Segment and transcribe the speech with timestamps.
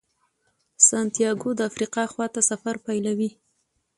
[0.87, 3.29] سانتیاګو د افریقا خواته سفر پیلوي.